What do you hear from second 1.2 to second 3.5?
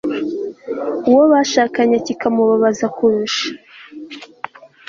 bashakanye kikamubabaza kurusha